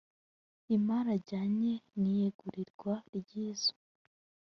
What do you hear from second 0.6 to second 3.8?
imari ajyanye n’iyegurirwa ry’izo